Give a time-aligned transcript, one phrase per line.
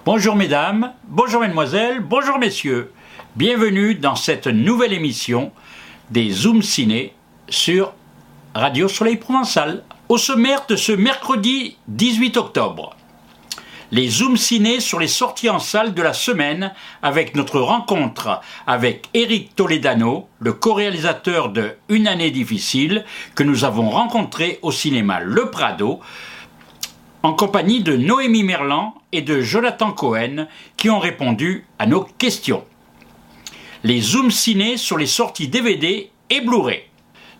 [0.06, 2.92] Bonjour mesdames, bonjour mesdemoiselles, bonjour messieurs.
[3.34, 5.50] Bienvenue dans cette nouvelle émission
[6.12, 7.12] des Zoom Ciné
[7.48, 7.92] sur
[8.54, 9.82] Radio Soleil Provençal.
[10.08, 12.94] Au sommaire de ce mercredi 18 octobre,
[13.90, 16.72] les Zoom Ciné sur les sorties en salle de la semaine
[17.02, 23.90] avec notre rencontre avec Eric Toledano, le co-réalisateur de Une année difficile, que nous avons
[23.90, 26.00] rencontré au cinéma Le Prado
[27.26, 30.46] en compagnie de Noémie Merlan et de Jonathan Cohen
[30.76, 32.62] qui ont répondu à nos questions.
[33.82, 36.82] Les zooms ciné sur les sorties DVD et Blu-ray.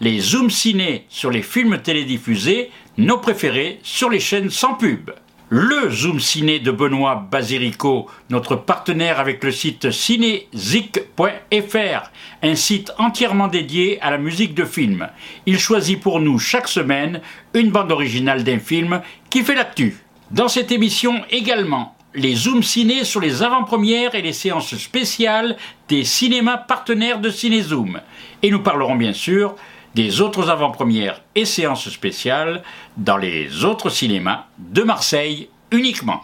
[0.00, 5.12] Les zooms ciné sur les films télédiffusés, nos préférés sur les chaînes sans pub
[5.48, 12.10] le Zoom Ciné de Benoît Basirico, notre partenaire avec le site cinézic.fr,
[12.42, 15.08] un site entièrement dédié à la musique de film.
[15.46, 17.20] Il choisit pour nous chaque semaine
[17.54, 19.98] une bande originale d'un film qui fait l'actu.
[20.32, 25.56] Dans cette émission également, les Zoom Ciné sur les avant-premières et les séances spéciales
[25.88, 28.00] des cinémas partenaires de Cinézoom.
[28.42, 29.54] Et nous parlerons bien sûr
[29.96, 32.62] des autres avant-premières et séances spéciales
[32.98, 36.20] dans les autres cinémas de Marseille uniquement.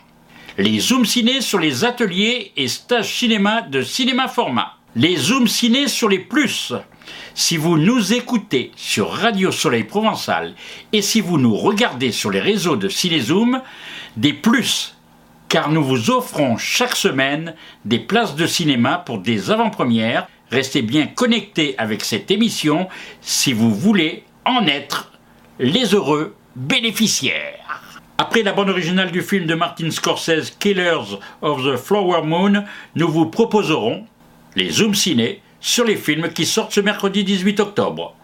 [0.59, 4.75] Les zooms ciné sur les ateliers et stages cinéma de cinéma format.
[4.95, 6.75] Les zooms ciné sur les plus.
[7.35, 10.53] Si vous nous écoutez sur Radio Soleil Provençal
[10.93, 13.63] et si vous nous regardez sur les réseaux de Cinézoom,
[14.19, 14.95] des plus,
[15.49, 17.55] car nous vous offrons chaque semaine
[17.87, 22.87] des places de cinéma pour des avant-premières Restez bien connectés avec cette émission
[23.23, 25.11] si vous voulez en être
[25.59, 27.81] les heureux bénéficiaires.
[28.19, 32.65] Après la bande originale du film de Martin Scorsese Killers of the Flower Moon,
[32.97, 34.05] nous vous proposerons
[34.55, 38.15] les Zoom Ciné sur les films qui sortent ce mercredi 18 octobre.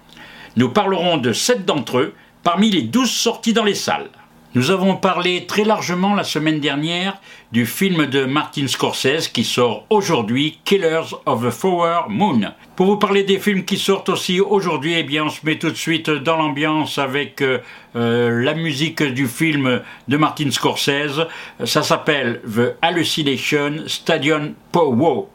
[0.57, 4.11] Nous parlerons de sept d'entre eux parmi les douze sorties dans les salles.
[4.55, 7.21] Nous avons parlé très largement la semaine dernière
[7.53, 12.41] du film de Martin Scorsese qui sort aujourd'hui, Killers of the Flower Moon.
[12.75, 15.69] Pour vous parler des films qui sortent aussi aujourd'hui, eh bien on se met tout
[15.69, 17.59] de suite dans l'ambiance avec euh,
[17.95, 21.27] euh, la musique du film de Martin Scorsese.
[21.67, 25.27] Ça s'appelle The Hallucination Stadium Power.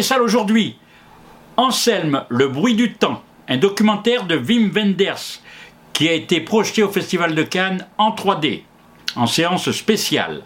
[0.00, 0.76] Les aujourd'hui,
[1.58, 5.40] Anselme, Le bruit du temps, un documentaire de Wim Wenders
[5.92, 8.62] qui a été projeté au Festival de Cannes en 3D,
[9.14, 10.40] en séance spéciale.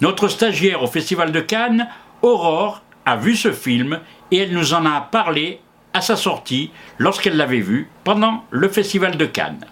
[0.00, 1.88] Notre stagiaire au Festival de Cannes,
[2.22, 4.00] Aurore, a vu ce film
[4.32, 5.60] et elle nous en a parlé
[5.94, 9.64] à sa sortie lorsqu'elle l'avait vu pendant le Festival de Cannes.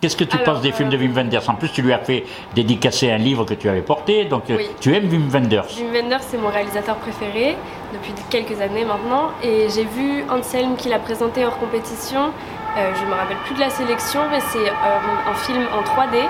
[0.00, 1.46] Qu'est-ce que tu penses des films de Wim Wenders?
[1.48, 2.24] En plus, tu lui as fait
[2.54, 6.22] dédicacer un livre que tu avais porté, donc euh, tu aimes Wim Wenders Wim Wenders,
[6.22, 7.54] c'est mon réalisateur préféré
[7.92, 12.30] depuis quelques années maintenant, et j'ai vu Anselm qui l'a présenté hors compétition.
[12.78, 15.82] Euh, je ne me rappelle plus de la sélection, mais c'est euh, un film en
[15.82, 16.22] 3D.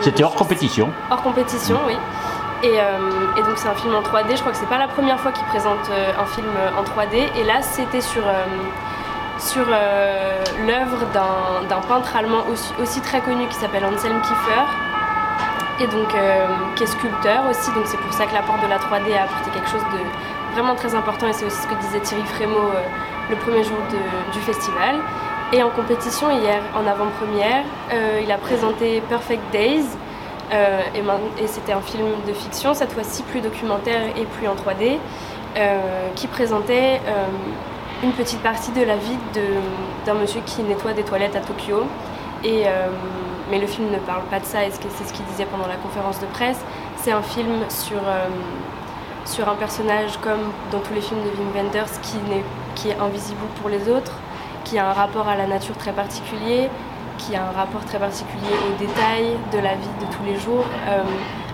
[0.00, 1.96] C'était hors compétition Hors compétition, oui.
[2.62, 5.18] Et, et, donc c'est un film en 3D, je crois que c'est pas la première
[5.18, 6.46] fois qu'il présente un film
[6.78, 7.26] en 3D.
[7.40, 8.22] Et là c'était sur
[9.40, 12.44] sur euh, l'œuvre d'un peintre allemand
[12.80, 14.64] aussi, très connu qui s'appelle Anselm Kiefer
[15.80, 16.46] et donc euh,
[16.76, 17.72] qui est sculpteur aussi.
[17.72, 20.74] Donc c'est pour ça que l'apport de la 3D a apporté quelque chose de vraiment
[20.74, 22.82] très important et c'est aussi ce que disait Thierry Frémaux euh,
[23.30, 23.78] le premier jour
[24.32, 24.96] du festival.
[25.52, 27.64] Et en compétition hier, en avant-première,
[28.22, 29.84] il a présenté Perfect Days.
[30.52, 34.98] et, et c'était un film de fiction, cette fois-ci plus documentaire et plus en 3D,
[36.14, 37.00] qui présentait
[38.02, 39.16] une petite partie de la vie
[40.06, 41.84] d'un monsieur qui nettoie des toilettes à Tokyo.
[42.44, 42.88] Euh,
[43.50, 45.76] mais le film ne parle pas de ça, et c'est ce qu'il disait pendant la
[45.76, 46.60] conférence de presse.
[46.96, 48.28] C'est un film sur, euh,
[49.46, 52.44] un personnage comme dans tous les films de Wim Wenders qui, est,
[52.74, 54.12] qui est invisible pour les autres,
[54.64, 56.68] qui a un rapport à la nature très particulier,
[57.18, 60.64] qui a un rapport très particulier aux détails de la vie de tous les jours,
[60.88, 61.02] euh,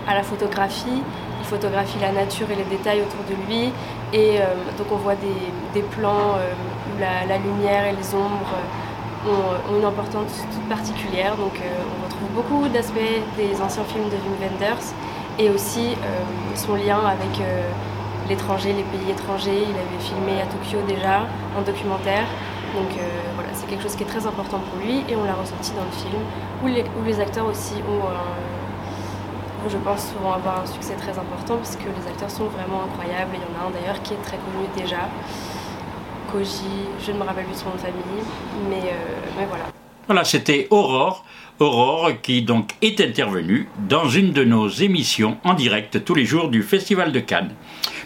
[0.07, 1.03] à la photographie.
[1.39, 3.71] Il photographie la nature et les détails autour de lui.
[4.13, 4.43] Et euh,
[4.77, 6.53] donc on voit des, plans euh,
[6.95, 8.53] où la, lumière et les ombres
[9.27, 11.35] ont, une importance toute particulière.
[11.35, 14.93] Donc on retrouve beaucoup d'aspects des anciens films de Wim Wenders
[15.39, 15.95] et aussi
[16.55, 17.45] son lien avec
[18.29, 19.63] l'étranger, les pays étrangers.
[19.69, 21.27] Il avait filmé à Tokyo déjà
[21.57, 22.23] un documentaire.
[22.73, 22.97] Donc
[23.35, 25.83] voilà, c'est quelque chose qui est très important pour lui et on l'a ressenti dans
[25.83, 26.21] le film,
[26.63, 28.07] où les, où les acteurs aussi ont
[29.69, 33.31] je pense, vont avoir un succès très important puisque les acteurs sont vraiment incroyables.
[33.33, 35.09] Il y en a un d'ailleurs qui est très connu déjà,
[36.31, 38.23] Koji, je ne me rappelle plus son nom de famille,
[38.69, 38.93] mais, euh,
[39.37, 39.65] mais voilà.
[40.07, 41.25] Voilà, c'était Aurore.
[41.59, 46.49] Aurore qui donc est intervenue dans une de nos émissions en direct tous les jours
[46.49, 47.53] du Festival de Cannes.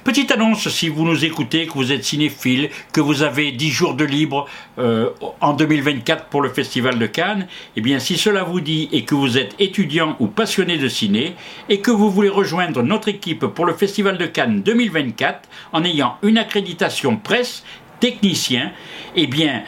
[0.04, 3.94] Petite annonce, si vous nous écoutez, que vous êtes cinéphile, que vous avez 10 jours
[3.94, 4.48] de libre
[4.80, 9.06] euh, en 2024 pour le Festival de Cannes, eh bien si cela vous dit et
[9.06, 11.36] que vous êtes étudiant ou passionné de ciné
[11.70, 16.18] et que vous voulez rejoindre notre équipe pour le Festival de Cannes 2024 en ayant
[16.24, 17.64] une accréditation presse,
[18.00, 18.72] technicien,
[19.16, 19.64] eh bien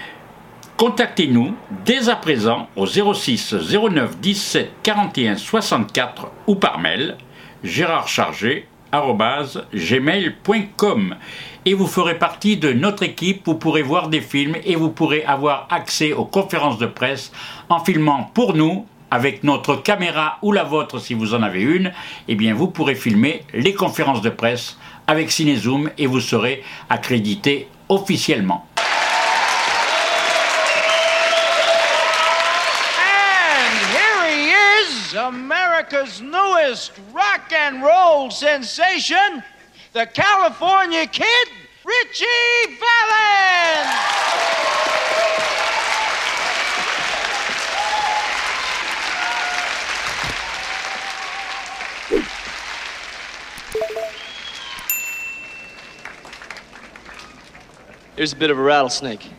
[0.77, 1.53] Contactez-nous
[1.85, 7.17] dès à présent au 06 09 17 41 64 ou par mail
[8.93, 11.15] gérardchargé.gmail.com
[11.65, 15.23] et vous ferez partie de notre équipe, vous pourrez voir des films et vous pourrez
[15.23, 17.31] avoir accès aux conférences de presse
[17.69, 21.91] en filmant pour nous avec notre caméra ou la vôtre si vous en avez une,
[22.27, 27.67] eh bien vous pourrez filmer les conférences de presse avec Cinezoom et vous serez accrédité
[27.89, 28.67] officiellement.
[35.83, 39.43] America's newest rock and roll sensation,
[39.91, 41.47] the California Kid,
[41.83, 42.25] Richie
[42.79, 43.89] Valens.
[58.15, 59.29] Here's a bit of a rattlesnake.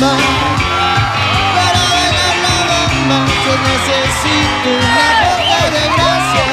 [0.00, 6.46] para bailar la bomba yo necesito una poca de gracia.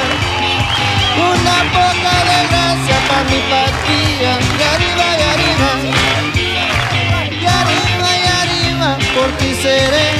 [1.32, 5.70] Una poca de gracia para mi patria y arriba y arriba.
[7.30, 10.17] Y arriba y arriba por ti seré.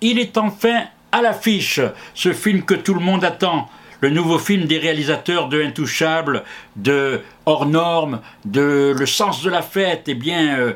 [0.00, 1.80] Il est enfin à l'affiche,
[2.14, 3.68] ce film que tout le monde attend.
[4.00, 6.44] Le nouveau film des réalisateurs de Intouchable,
[6.76, 10.72] de Hors Normes, de Le Sens de la Fête, eh bien, euh,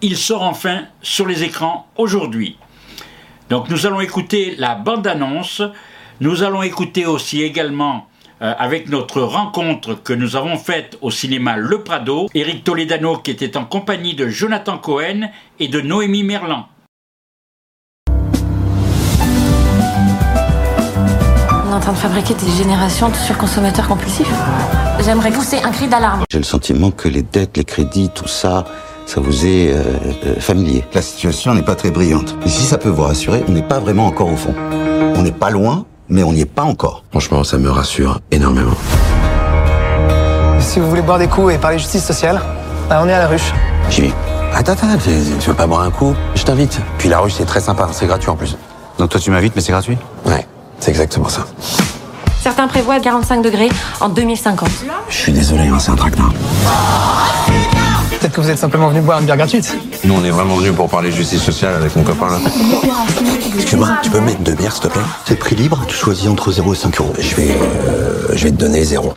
[0.00, 2.56] il sort enfin sur les écrans aujourd'hui.
[3.50, 5.62] Donc nous allons écouter la bande-annonce,
[6.20, 8.08] nous allons écouter aussi également
[8.42, 13.32] euh, avec notre rencontre que nous avons faite au cinéma Le Prado, Eric Toledano qui
[13.32, 16.68] était en compagnie de Jonathan Cohen et de Noémie Merlan.
[21.76, 24.32] En train de fabriquer des générations de surconsommateurs compulsifs.
[25.04, 26.22] J'aimerais pousser un cri d'alarme.
[26.30, 28.64] J'ai le sentiment que les dettes, les crédits, tout ça,
[29.04, 29.82] ça vous est euh,
[30.26, 30.84] euh, familier.
[30.94, 32.34] La situation n'est pas très brillante.
[32.46, 34.54] Et si ça peut vous rassurer, on n'est pas vraiment encore au fond.
[35.14, 37.04] On n'est pas loin, mais on n'y est pas encore.
[37.10, 38.74] Franchement, ça me rassure énormément.
[40.58, 42.40] Si vous voulez boire des coups et parler justice sociale,
[42.88, 43.52] bah, on est à la ruche.
[43.90, 44.12] J'y vais.
[44.54, 46.14] Attends, attends, tu, tu veux pas boire un coup?
[46.34, 46.80] Je t'invite.
[46.96, 48.56] Puis la ruche, c'est très sympa, c'est gratuit en plus.
[48.98, 49.98] Donc toi tu m'invites, mais c'est gratuit?
[50.24, 50.46] Ouais.
[50.80, 51.46] C'est exactement ça.
[52.42, 53.68] Certains prévoient 45 degrés
[54.00, 54.68] en 2050.
[55.08, 56.32] Je suis désolé, hein, c'est un traquenard.
[58.20, 59.76] Peut-être que vous êtes simplement venu boire une bière gratuite.
[60.04, 62.38] Nous, on est vraiment venus pour parler justice sociale avec mon copain là.
[63.56, 65.02] Excuse-moi, tu peux me mettre deux bières, s'il te plaît?
[65.26, 67.12] C'est prix libre, tu choisis entre 0 et 5 euros.
[67.18, 69.14] Je vais, euh, je vais te donner zéro.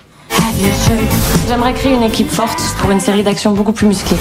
[1.48, 4.18] J'aimerais créer une équipe forte pour une série d'actions beaucoup plus musclées.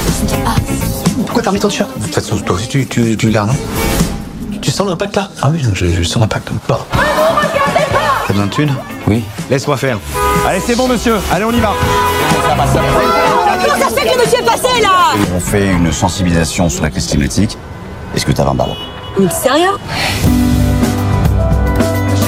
[1.26, 3.48] Pourquoi t'as remis ton t-shirt De toute façon, toi aussi, tu, tu, tu le gardes,
[3.48, 3.56] non?
[4.60, 5.28] Tu sens l'impact là?
[5.42, 6.50] Ah oui, je, je sens l'impact.
[6.68, 6.76] Bon.
[8.28, 8.74] T'as besoin de thunes
[9.06, 9.24] Oui.
[9.48, 9.98] Laisse-moi faire.
[10.46, 11.16] Allez, c'est bon, monsieur.
[11.32, 11.72] Allez, on y va.
[12.46, 16.82] Comment ça se fait que le monsieur est passé là On fait une sensibilisation sur
[16.82, 17.56] la crise climatique.
[18.14, 18.76] Est-ce que t'as 20 balles
[19.18, 19.78] Mais sérieux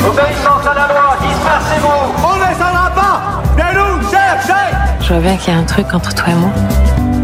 [0.09, 5.37] Obéissance à la loi, dispersez-vous On ne descendra pas Viens nous chercher Je vois bien
[5.37, 6.51] qu'il y a un truc entre toi et moi.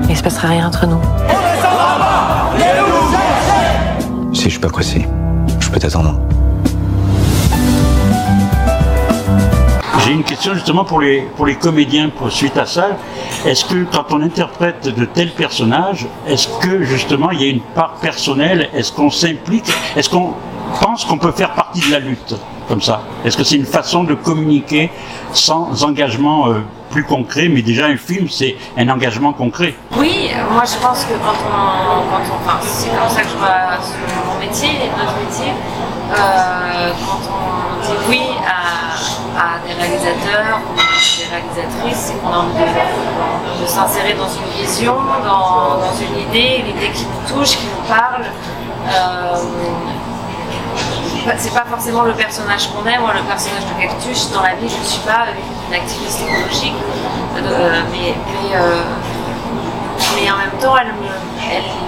[0.03, 1.01] Mais il se passera rien entre nous.
[4.35, 5.09] Si je suis pas pressé,
[5.61, 6.21] je peux t'attendre.
[10.07, 12.91] J'ai une question justement pour les, pour les comédiens suite à ça.
[13.45, 17.61] Est-ce que quand on interprète de tels personnages, est-ce que justement il y a une
[17.61, 18.69] part personnelle?
[18.73, 19.67] Est-ce qu'on s'implique?
[19.97, 20.35] Est-ce qu'on
[20.81, 22.37] pense qu'on peut faire partie de la lutte
[22.69, 23.01] comme ça?
[23.25, 24.93] Est-ce que c'est une façon de communiquer
[25.33, 26.61] sans engagement euh,
[26.91, 27.49] plus concret?
[27.49, 29.75] Mais déjà un film, c'est un engagement concret.
[29.97, 32.11] Oui, moi je pense que quand on.
[32.13, 35.53] Quand enfin, c'est comme ça que je vois mon métier notre métier.
[36.13, 38.66] euh, quand on dit oui à,
[39.39, 40.83] à des réalisateurs ou des
[41.31, 42.55] réalisatrices, c'est qu'on a envie
[43.61, 47.67] de, s'insérer dans une vision, dans, dans une idée, une idée qui nous touche, qui
[47.67, 48.25] nous parle.
[48.89, 49.37] Euh,
[51.39, 54.69] c'est pas forcément le personnage qu'on aime, moi le personnage de Cactus, dans la vie
[54.69, 55.27] je ne suis pas
[55.69, 56.75] une activiste écologique,
[57.37, 58.83] Euh, mais, mais, euh,
[60.15, 61.09] mais en même temps elle me.
[61.53, 61.86] elle-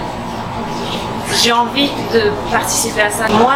[1.43, 3.25] j'ai envie de participer à ça.
[3.29, 3.55] Moi,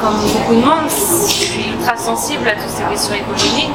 [0.00, 3.70] comme beaucoup de monde, je suis ultra sensible à toutes ces questions écologiques.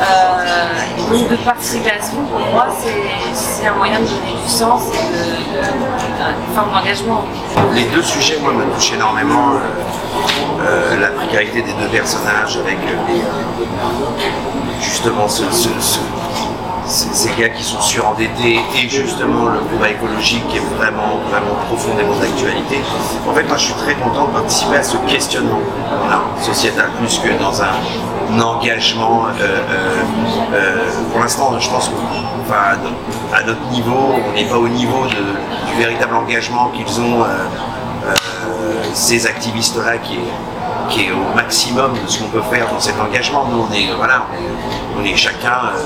[0.00, 4.48] Euh, donc de participer à ce film, pour moi, c'est- un moyen de donner du
[4.50, 7.24] sens et de, forme d'engagement.
[7.72, 9.52] Les deux sujets, moi, me touchent énormément.
[9.52, 9.58] euh,
[10.64, 13.14] euh, la précarité des deux personnages avec euh,
[14.80, 15.42] justement ce-
[16.86, 22.14] ces, gars qui sont surendettés et justement le combat écologique qui est vraiment, vraiment profondément
[22.16, 22.80] d'actualité.
[23.28, 25.60] En fait, moi, je suis très content de participer à ce questionnement
[26.00, 27.66] voilà, sociétal plus que dans un,
[28.40, 29.26] engagement.
[29.26, 30.02] euh, euh,
[30.54, 30.78] euh,
[31.10, 31.94] pour l'instant, je pense que
[32.42, 37.00] enfin, à no- à notre niveau, on n'est pas au niveau du véritable engagement qu'ils
[37.00, 37.24] ont.
[38.94, 40.18] ces activistes-là qui
[40.88, 43.46] qui est au maximum de ce qu'on peut faire dans cet engagement.
[43.50, 44.26] Nous, on est, voilà,
[44.98, 45.78] on est, chacun euh,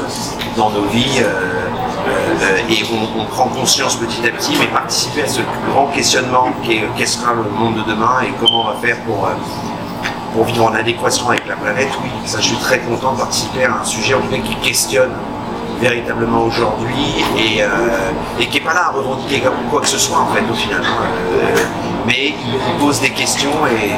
[0.57, 1.67] dans nos vies euh,
[2.09, 2.83] euh, et
[3.19, 7.19] on, prend conscience petit à petit, mais participer à ce grand questionnement qui est qu'est-ce
[7.19, 9.31] sera le monde de demain et comment on va faire pour, euh,
[10.33, 11.88] pour vivre en adéquation avec la planète.
[12.03, 15.11] Oui, ça, je suis très content de participer à un sujet en cas, qui questionne
[15.80, 17.68] véritablement aujourd'hui et, euh,
[18.40, 20.80] et qui n'est pas là à revendiquer quoi que ce soit en fait au final.
[20.85, 21.04] hein.
[21.42, 21.56] Euh,
[22.06, 23.92] mais il pose des questions et,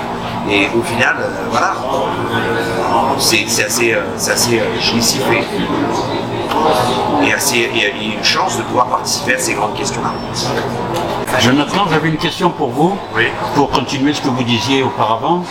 [0.52, 7.32] et au final, euh, voilà, euh, c'est assez, euh, c'est assez euh, jouissif et, et,
[7.32, 10.12] assez, et et une chance de pouvoir participer à ces grandes questions-là.
[11.41, 12.97] Jonathan, j'avais une question pour vous,
[13.54, 15.45] pour continuer ce que vous disiez auparavant.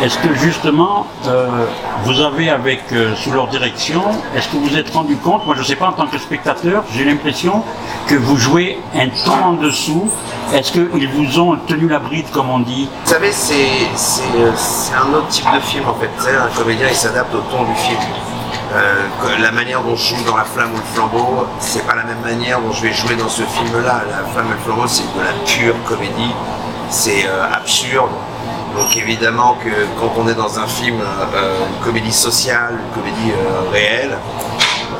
[0.00, 1.66] Est-ce que justement, euh,
[2.04, 4.00] vous avez avec, euh, sous leur direction,
[4.36, 6.18] est-ce que vous vous êtes rendu compte, moi je ne sais pas en tant que
[6.18, 7.64] spectateur, j'ai l'impression
[8.06, 10.08] que vous jouez un ton en dessous
[10.54, 12.88] Est-ce qu'ils vous ont tenu la bride, comme on dit?
[13.04, 14.52] Vous savez, c'est c'est, euh,
[14.96, 16.10] un autre type de film en fait.
[16.30, 17.98] Un comédien il s'adapte au ton du film.
[19.40, 22.20] La manière dont je joue dans La Flamme ou le Flambeau, c'est pas la même
[22.22, 24.02] manière dont je vais jouer dans ce film-là.
[24.08, 26.32] La Flamme et le Flambeau, c'est de la pure comédie,
[26.88, 28.10] c'est absurde.
[28.76, 33.32] Donc évidemment que quand on est dans un film, euh, une comédie sociale, une comédie
[33.32, 34.18] euh, réelle,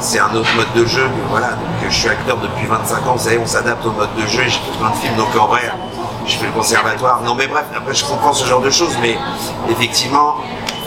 [0.00, 1.02] c'est un autre mode de jeu.
[1.04, 4.14] que Voilà, euh, je suis acteur depuis 25 ans, vous savez, on s'adapte au mode
[4.16, 4.42] de jeu.
[4.44, 5.70] J'ai fait plein de films, donc en vrai,
[6.26, 7.22] j'ai fait le conservatoire.
[7.22, 9.16] Non mais bref, après je comprends ce genre de choses, mais
[9.70, 10.36] effectivement,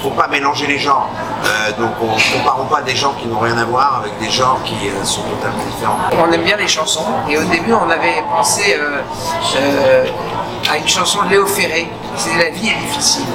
[0.02, 1.10] faut pas mélanger les genres.
[1.46, 4.30] Euh, donc on ne comparons pas des genres qui n'ont rien à voir avec des
[4.30, 5.98] genres qui euh, sont totalement différents.
[6.28, 9.02] On aime bien les chansons et au début on avait pensé euh,
[9.58, 10.06] euh,
[10.72, 13.26] à une chanson de Léo Ferré, c'est La vie est difficile.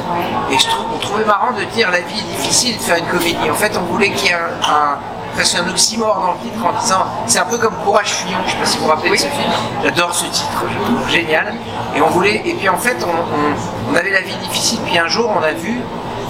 [0.50, 3.06] Et je trouve, on trouvait marrant de dire La vie est difficile de faire une
[3.06, 3.50] comédie.
[3.50, 4.98] En fait on voulait qu'il y ait un, un-
[5.34, 8.52] presque un oxymore dans le titre en disant c'est un peu comme Courage Fuyant, je
[8.52, 9.50] sais pas si vous vous rappelez de ce film.
[9.84, 11.54] J'adore ce titre, je trouve génial.
[11.94, 14.98] Et on voulait, et puis en fait on, on- on avait la vie difficile, puis
[14.98, 15.80] un jour on a vu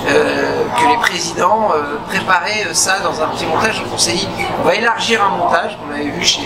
[0.07, 3.79] que les présidents euh, préparaient euh, ça dans un petit montage.
[3.79, 4.29] Donc on s'est dit,
[4.61, 6.42] on va élargir un montage qu'on avait vu chez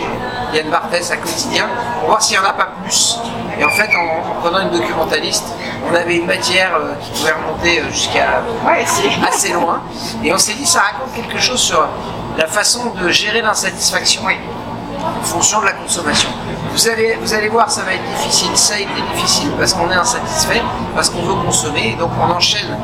[0.53, 1.66] Yann Barthès à Quotidien,
[1.99, 3.18] pour voir s'il n'y en a pas plus.
[3.59, 5.53] Et en fait, en, en prenant une documentaliste,
[5.90, 8.42] on avait une matière euh, qui pouvait remonter euh, jusqu'à
[9.29, 9.83] assez loin.
[10.23, 11.87] Et on s'est dit, ça raconte quelque chose sur
[12.37, 14.23] la façon de gérer l'insatisfaction
[15.03, 16.29] en fonction de la consommation.
[16.73, 18.51] Vous allez, vous allez voir, ça va être difficile.
[18.55, 20.63] Ça a été difficile parce qu'on est insatisfait,
[20.95, 21.91] parce qu'on veut consommer.
[21.95, 22.77] Et donc on enchaîne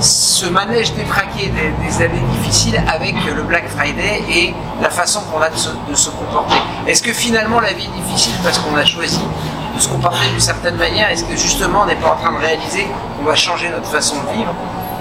[0.00, 5.40] ce manège détraqué des, des années difficiles avec le Black Friday et la façon qu'on
[5.40, 6.56] a de se, de se comporter.
[6.86, 9.20] Est-ce que finalement la vie est difficile parce qu'on a choisi
[9.74, 11.10] de se comporter d'une certaine manière?
[11.10, 12.86] Est-ce que justement on n'est pas en train de réaliser
[13.18, 14.54] qu'on va changer notre façon de vivre?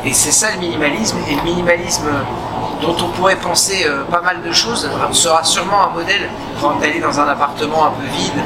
[0.06, 1.18] Et c'est ça le minimalisme.
[1.30, 2.08] Et le minimalisme
[2.82, 6.30] dont on pourrait penser euh, pas mal de choses sera sûrement un modèle
[6.62, 8.42] quand on est dans un appartement un peu vide.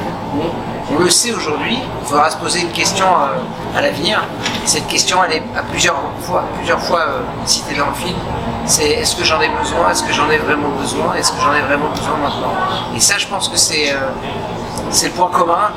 [0.93, 4.21] On le sait aujourd'hui, il faudra se poser une question euh, à l'avenir.
[4.63, 8.17] Et Cette question, elle est à plusieurs fois, plusieurs fois euh, citée dans le film.
[8.65, 9.89] C'est est-ce que j'en ai besoin?
[9.89, 11.13] Est-ce que j'en ai vraiment besoin?
[11.15, 12.53] Est-ce que j'en ai vraiment besoin maintenant?
[12.95, 13.95] Et ça, je pense que c'est
[14.91, 15.71] c'est le point commun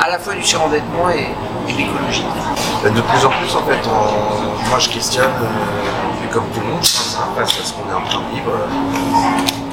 [0.00, 1.28] à la fois du surendettement et,
[1.68, 2.24] et de l'écologie.
[2.84, 3.88] De plus en plus, en fait,
[4.68, 5.30] moi je questionne,
[6.32, 8.52] comme tout le monde, je pense, face à ce qu'on est en train de vivre,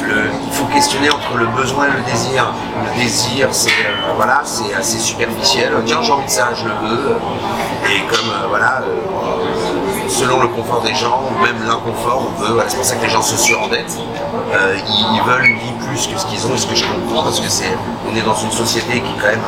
[0.07, 2.53] euh, il faut questionner entre le besoin et le désir.
[2.83, 5.73] Le désir, c'est euh, voilà, c'est assez superficiel.
[5.85, 7.17] Tiens, j'ai envie de ça, je le veux.
[7.89, 8.83] Et comme euh, voilà,
[10.07, 12.61] selon le confort des gens, ou même l'inconfort, on veut.
[12.67, 13.97] c'est pour ça que les gens se surendettent.
[14.53, 17.39] Ils, veulent une vie plus que ce qu'ils ont, et ce que je comprends, parce
[17.39, 17.75] que c'est,
[18.09, 19.39] on est dans une société qui est quand même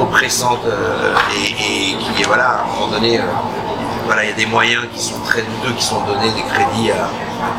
[0.00, 0.60] oppressante
[1.36, 3.20] et, et qui est voilà, à un moment donné.
[4.06, 6.90] Voilà, il y a des moyens qui sont très douteux, qui sont donnés, des crédits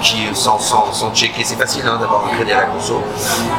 [0.02, 1.44] qui, sans, sans, checker.
[1.44, 3.02] C'est facile hein, d'avoir un crédit à la conso.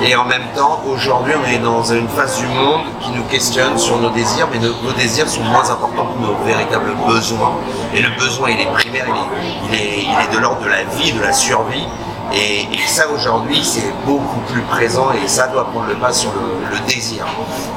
[0.03, 3.79] Et en même temps, aujourd'hui, on est dans une phase du monde qui nous questionne
[3.79, 7.53] sur nos désirs, mais nos, désirs sont moins importants que nos véritables besoins.
[7.95, 9.07] Et le besoin, il est primaire,
[9.71, 11.87] il est de l'ordre de la vie, de la survie.
[12.35, 16.79] Et, ça aujourd'hui c'est beaucoup plus présent et ça doit prendre le pas sur le,
[16.87, 17.25] désir.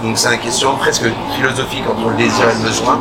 [0.03, 2.99] Donc c'est une question presque philosophique entre le désir et le besoin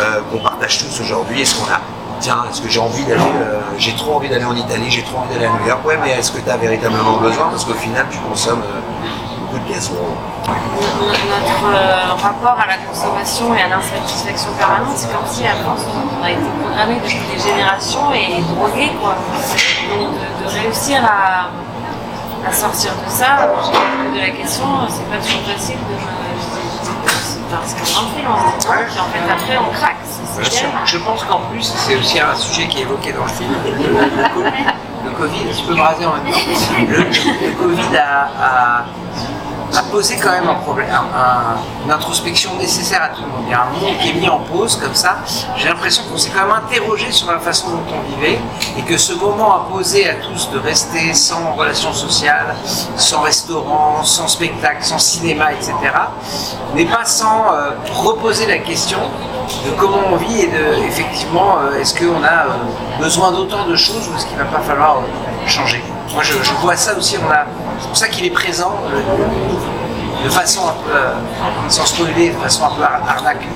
[0.00, 1.42] euh, qu'on partage tous aujourd'hui.
[1.42, 1.80] Est-ce qu'on a
[2.20, 5.18] Tiens, est-ce que j'ai envie d'aller, euh, j'ai trop envie d'aller en Italie, j'ai trop
[5.18, 7.48] envie d'aller à New York, ouais, mais est-ce que tu as véritablement besoin?
[7.50, 8.80] Parce qu'au final, tu consommes euh,
[9.40, 9.92] beaucoup de gazon.
[10.46, 15.82] Notre euh, rapport à la consommation et à l'insatisfaction permanente, c'est comme si à force
[15.86, 19.16] on a été programmé depuis des générations et drogué quoi.
[20.44, 21.48] De, de réussir à,
[22.48, 23.48] à sortir de ça,
[24.08, 26.14] posé la question, c'est pas toujours facile de me.
[27.50, 29.96] Parce qu'on en fait, on se dit, puis en fait après on craque.
[30.04, 30.68] c'est- sûr.
[30.84, 34.28] Je pense qu'en plus, c'est aussi un sujet qui est évoqué dans le film, le,
[34.34, 34.64] Covid.
[35.04, 36.38] Le Covid, je peux me raser en même temps.
[36.88, 36.96] Le,
[37.46, 38.84] le Covid a, a-
[39.76, 43.42] a posé quand même un problème, un- un- une introspection nécessaire à tout le monde.
[43.46, 45.16] Il y a un monde qui est mis en pause comme ça.
[45.56, 48.38] J'ai l'impression qu'on s'est quand même interrogé sur la façon dont on vivait
[48.78, 52.54] et que ce moment a posé à tous de rester sans relations sociales,
[52.96, 55.72] sans restaurant, sans spectacle, sans cinéma, etc.,
[56.74, 58.98] n'est pas sans euh, reposer la question
[59.64, 63.76] de comment on vit et de effectivement euh, est-ce qu'on a euh, besoin d'autant de
[63.76, 65.82] choses ou est-ce qu'il va pas falloir euh, changer?
[66.12, 67.44] Moi je, je vois ça aussi, on a,
[67.80, 70.96] c'est pour ça qu'il est présent euh, de façon un peu,
[71.68, 73.46] sans spoiler, de façon un peu ar- arnaque,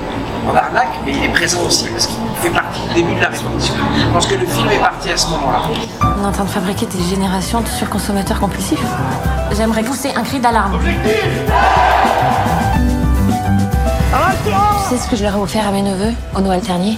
[0.51, 3.29] en arnaque, mais il est présent aussi parce qu'il fait partie du début de la
[3.29, 3.75] réflexion.
[3.99, 5.61] Je pense que le film est parti à ce moment-là.
[6.03, 8.83] On est en train de fabriquer des générations de surconsommateurs compulsifs.
[9.57, 10.79] J'aimerais pousser un cri d'alarme.
[14.45, 14.51] Tu
[14.89, 16.97] sais ce que je leur ai offert à mes neveux au Noël dernier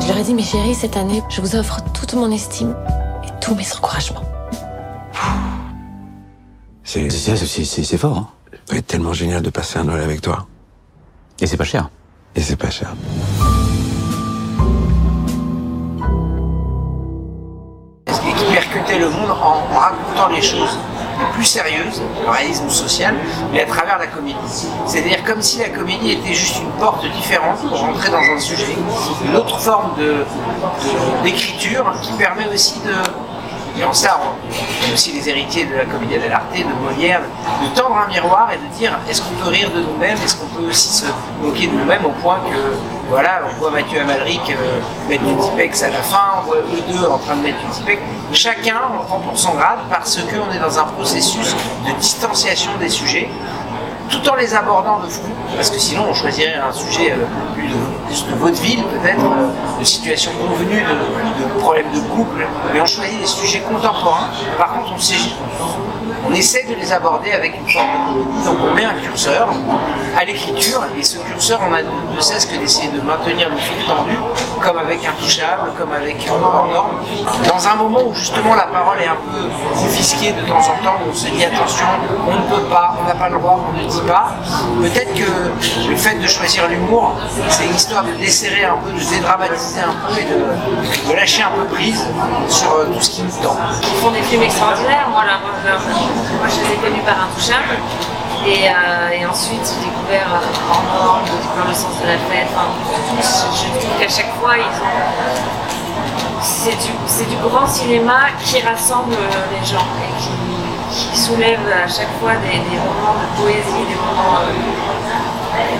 [0.00, 2.76] Je leur ai dit, mes chéris, cette année, je vous offre toute mon estime
[3.24, 4.22] et tous mes encouragements.
[6.84, 10.02] C'est c'est- c'est- c'est fort, hein Ça doit être tellement génial de passer un Noël
[10.02, 10.46] avec toi.
[11.40, 11.90] Et c'est pas cher.
[12.36, 12.94] Et c'est pas cher.
[18.52, 20.78] Percutait le monde en, racontant les choses?
[21.32, 23.14] Plus sérieuses, le réalisme social,
[23.52, 24.36] mais à travers la comédie.
[24.86, 28.76] C'est-à-dire comme si la comédie était juste une porte différente pour rentrer dans un sujet,
[29.24, 29.92] une autre forme
[31.22, 32.94] d'écriture qui permet aussi de,
[33.76, 37.20] et en ça, on est aussi les héritiers de la comédie dell'arte, de Molière,
[37.62, 40.46] de tendre un miroir et de dire est-ce qu'on peut rire de nous-mêmes, est-ce qu'on
[40.46, 41.06] peut aussi se
[41.42, 42.56] moquer de nous-mêmes au point que,
[43.08, 46.82] voilà, on voit Mathieu Amalric euh, mettre du Tipex à la fin, on voit eux
[46.92, 48.00] deux en train de mettre du Tipex.
[48.32, 51.54] Chacun en prend pour son grade parce qu'on est dans un processus
[51.86, 53.28] de distanciation des sujets
[54.08, 57.68] tout en les abordant de front, parce que sinon on choisirait un sujet euh, plus
[57.68, 57.74] de,
[58.06, 62.86] plus de vaudeville peut-être, euh, de situation convenue, de, de problèmes de couple, mais on
[62.86, 64.28] choisit des sujets contemporains.
[64.58, 65.14] Par contre, on, sait,
[66.28, 69.48] on essaie de les aborder avec une forme de donc on met un curseur
[70.18, 73.84] à l'écriture, et ce curseur, on a ne cesse que d'essayer de maintenir le fil
[73.86, 74.16] tendu,
[74.60, 76.90] comme avec Intouchable, comme avec Hors Norme,
[77.48, 80.96] dans un moment où justement la parole est un peu confisquée de temps en temps,
[81.04, 81.86] où on se dit attention,
[82.26, 86.26] on ne peut pas, on n'a pas le droit, on Peut-être que le fait de
[86.26, 87.16] choisir l'humour,
[87.48, 91.50] c'est une histoire de desserrer un peu, de dédramatiser un peu et de, lâcher un
[91.50, 92.04] peu prise
[92.48, 93.56] sur euh, tout ce qui nous tend.
[93.82, 95.08] Ils font des films extraordinaires.
[95.10, 97.78] Moi, moi, je, les ai connus par Intouchable.
[98.46, 102.48] Et, euh, et ensuite, j'ai découvert euh, En Norme, j'ai Le Sens de la Fête.
[103.20, 104.54] Je, trouve qu'à chaque fois.
[106.42, 110.30] C'est du, du grand cinéma qui rassemble euh, les gens et qui,
[110.90, 114.52] qui soulève à chaque fois des, des moments de poésie, des moments, euh,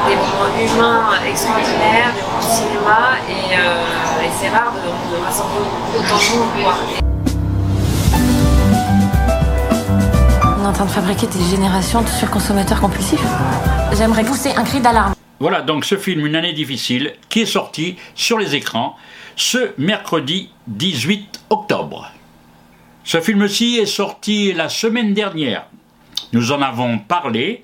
[0.08, 3.00] des moments humains extraordinaires, des moments de cinéma.
[3.28, 5.60] Et, euh, et c'est rare de, de rassembler
[5.96, 6.64] autant de monde.
[6.64, 6.74] quoi.
[10.56, 13.20] On est en train de fabriquer des générations de surconsommateurs compulsifs.
[13.92, 15.14] J'aimerais pousser un cri d'alarme.
[15.40, 18.96] Voilà donc ce film Une année difficile qui est sorti sur les écrans
[19.36, 22.08] ce mercredi 18 octobre.
[23.06, 25.66] Ce film-ci est sorti la semaine dernière.
[26.32, 27.62] Nous en avons parlé.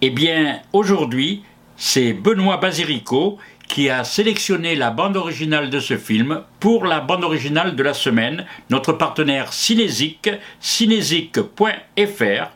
[0.00, 1.44] Eh bien, aujourd'hui,
[1.76, 7.22] c'est Benoît Basirico qui a sélectionné la bande originale de ce film pour la bande
[7.22, 12.50] originale de la semaine, notre partenaire Cinésique, cinésique.fr,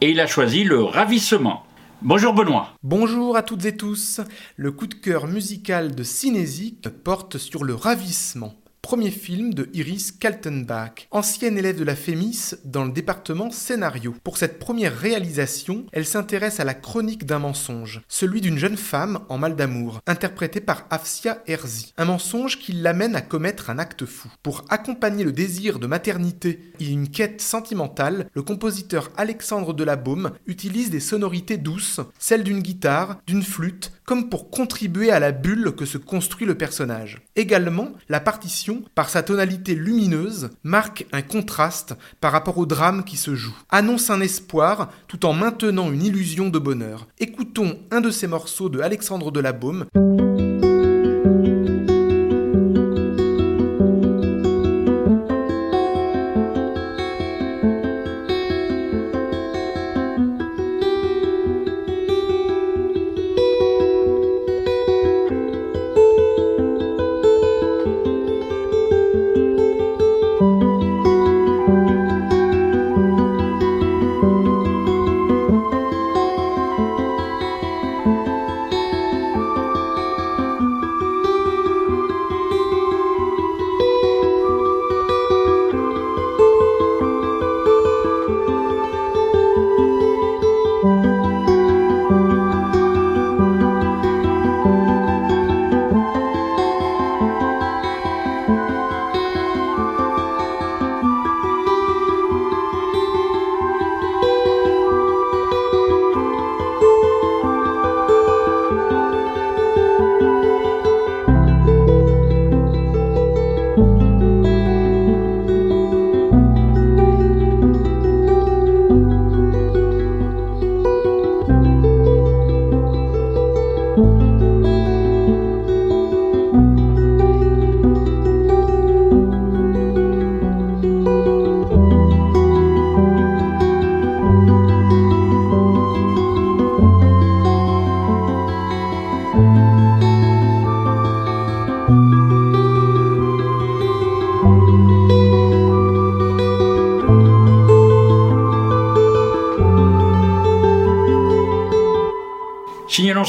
[0.00, 1.66] et il a choisi le ravissement.
[2.00, 2.74] Bonjour Benoît.
[2.84, 4.20] Bonjour à toutes et tous.
[4.54, 8.54] Le coup de cœur musical de Cinésique porte sur le ravissement.
[8.82, 14.14] Premier film de Iris Kaltenbach, ancienne élève de la FEMIS dans le département scénario.
[14.24, 19.20] Pour cette première réalisation, elle s'intéresse à la chronique d'un mensonge, celui d'une jeune femme
[19.28, 21.94] en mal d'amour, interprétée par Afsia Herzi.
[21.96, 24.28] Un mensonge qui l'amène à commettre un acte fou.
[24.42, 30.90] Pour accompagner le désir de maternité et une quête sentimentale, le compositeur Alexandre Delabaume utilise
[30.90, 35.86] des sonorités douces, celles d'une guitare, d'une flûte, comme pour contribuer à la bulle que
[35.86, 37.22] se construit le personnage.
[37.36, 43.16] Également, la partition, par sa tonalité lumineuse, marque un contraste par rapport au drame qui
[43.16, 47.06] se joue, annonce un espoir tout en maintenant une illusion de bonheur.
[47.18, 49.86] Écoutons un de ces morceaux de Alexandre Delabaume.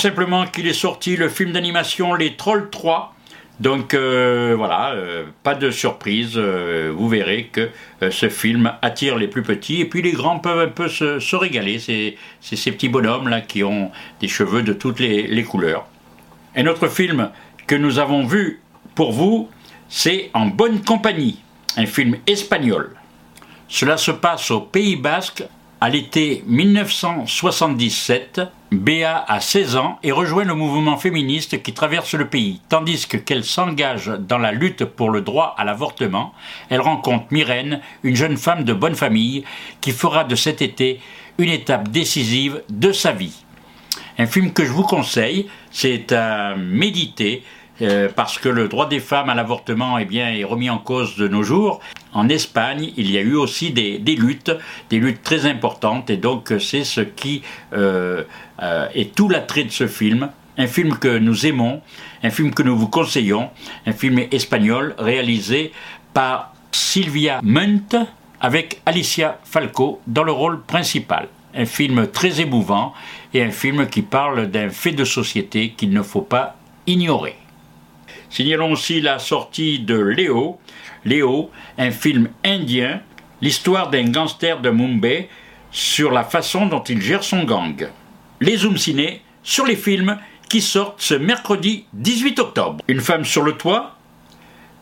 [0.03, 3.15] Simplement qu'il est sorti le film d'animation Les Trolls 3.
[3.61, 7.69] Donc euh, voilà, euh, pas de surprise, euh, vous verrez que
[8.11, 11.79] ce film attire les plus petits et puis les grands peuvent un peu se, régaler.
[11.79, 15.85] C'est ces petits bonhommes là qui ont des cheveux de toutes les, les couleurs.
[16.57, 17.29] Un autre film
[17.65, 18.59] que nous avons vu
[18.95, 19.49] pour vous,
[19.87, 21.39] c'est En bonne compagnie,
[21.77, 22.93] un film espagnol.
[23.69, 25.45] Cela se passe au Pays Basque
[25.79, 28.41] à l'été 1977,
[28.79, 32.61] Béa a 16 ans et rejoint le mouvement féministe qui traverse le pays.
[32.69, 36.33] Tandis que qu'elle s'engage dans la lutte pour le droit à l'avortement,
[36.69, 39.43] elle rencontre Myrène, une jeune femme de bonne famille,
[39.81, 40.99] qui fera de cet été
[41.37, 43.43] une étape décisive de sa vie.
[44.17, 47.43] Un film que je vous conseille, c'est à méditer,
[47.81, 51.27] euh, parce que le droit des femmes à l'avortement eh est remis en cause de
[51.27, 51.79] nos jours.
[52.13, 54.51] En Espagne, il y a eu aussi des, luttes,
[54.89, 57.41] des luttes très importantes, et donc c'est ce qui
[57.73, 58.23] euh,
[58.61, 60.29] euh, est tout l'attrait de ce film.
[60.57, 61.81] Un film que nous aimons,
[62.21, 63.49] un film que nous vous conseillons,
[63.87, 65.71] un film espagnol réalisé
[66.13, 68.05] par Sylvia Munt
[68.39, 71.27] avec Alicia Falco dans le rôle principal.
[71.55, 72.93] Un film très émouvant
[73.33, 77.35] et un film qui parle d'un fait de société qu'il ne faut pas ignorer.
[78.29, 80.59] Signalons aussi la sortie de Léo,
[81.05, 83.01] Léo, un film indien,
[83.41, 85.29] l'histoire d'un gangster de Mumbai
[85.71, 87.89] sur la façon dont il gère son gang.
[88.39, 90.17] Les Zoom Ciné sur les films
[90.49, 92.83] qui sortent ce mercredi 18 octobre.
[92.87, 93.97] Une femme sur le toit,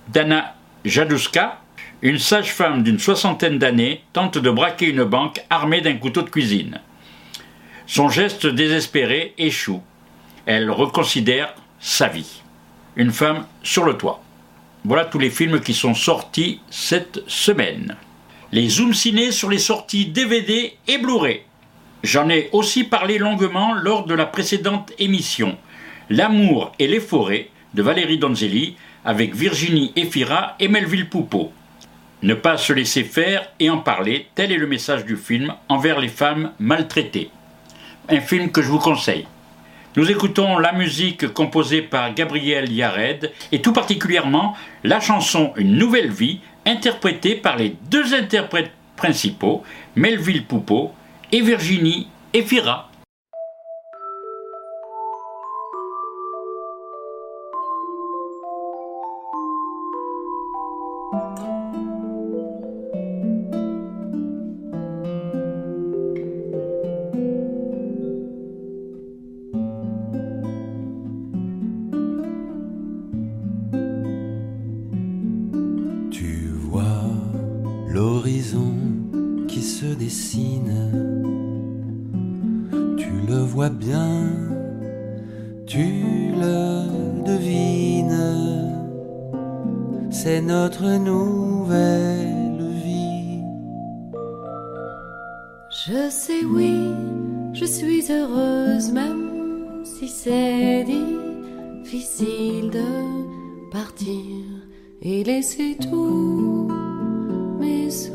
[0.10, 0.56] Dana
[0.86, 1.62] Jadouska,
[2.02, 6.80] une sage-femme d'une soixantaine d'années, tente de braquer une banque armée d'un couteau de cuisine.
[7.88, 9.82] Son geste désespéré échoue.
[10.46, 12.42] Elle reconsidère sa vie
[12.96, 14.22] une femme sur le toit.
[14.84, 17.96] Voilà tous les films qui sont sortis cette semaine.
[18.52, 21.42] Les Zoom Ciné sur les sorties DVD et Blu-ray.
[22.04, 25.56] J'en ai aussi parlé longuement lors de la précédente émission.
[26.10, 31.52] L'amour et les forêts de Valérie Donzelli avec Virginie Efira et Melville Poupeau.
[32.24, 36.00] Ne pas se laisser faire et en parler, tel est le message du film envers
[36.00, 37.30] les femmes maltraitées.
[38.10, 39.28] Un film que je vous conseille.
[39.98, 46.10] Nous écoutons la musique composée par Gabriel Yared et tout particulièrement la chanson Une nouvelle
[46.10, 49.64] vie interprétée par les deux interprètes principaux,
[49.98, 50.94] Melville Poupeau
[51.34, 52.91] et Virginie Efira.
[90.82, 93.44] nouvelle vie.
[95.70, 96.76] Je sais oui,
[97.54, 104.36] je suis heureuse même si c'est difficile de partir
[105.02, 106.68] et laisser tous
[107.60, 108.12] mes souvenirs.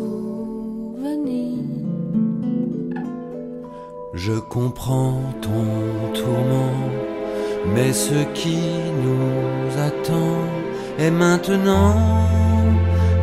[4.15, 6.91] Je comprends ton tourment,
[7.75, 8.59] mais ce qui
[9.05, 10.66] nous attend
[10.99, 11.95] et maintenant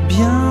[0.07, 0.42] bien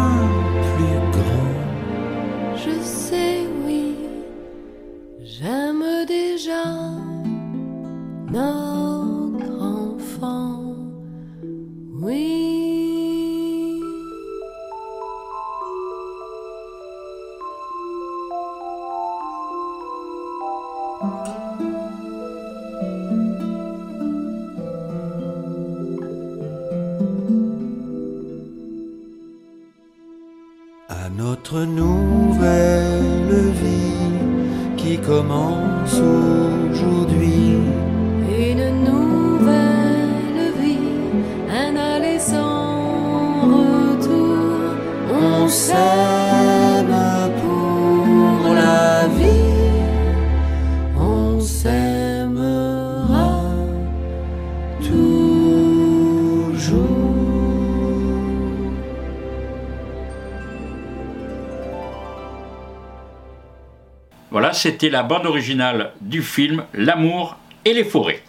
[64.52, 68.22] c'était la bande originale du film L'amour et les forêts.